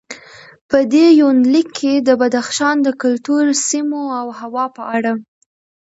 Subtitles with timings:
[0.69, 5.13] په دې یونلیک کې د بدخشان د کلتور، سیمو او هوا په اړه